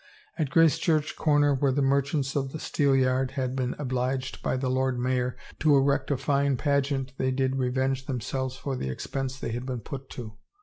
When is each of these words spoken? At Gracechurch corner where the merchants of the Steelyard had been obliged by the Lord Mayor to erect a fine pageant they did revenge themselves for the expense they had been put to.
At 0.35 0.49
Gracechurch 0.49 1.15
corner 1.15 1.53
where 1.53 1.71
the 1.71 1.83
merchants 1.83 2.35
of 2.35 2.53
the 2.53 2.57
Steelyard 2.57 3.33
had 3.33 3.55
been 3.55 3.75
obliged 3.77 4.41
by 4.41 4.57
the 4.57 4.67
Lord 4.67 4.97
Mayor 4.99 5.37
to 5.59 5.77
erect 5.77 6.09
a 6.09 6.17
fine 6.17 6.57
pageant 6.57 7.13
they 7.19 7.29
did 7.29 7.57
revenge 7.57 8.07
themselves 8.07 8.55
for 8.55 8.75
the 8.75 8.89
expense 8.89 9.37
they 9.37 9.51
had 9.51 9.67
been 9.67 9.81
put 9.81 10.09
to. 10.17 10.37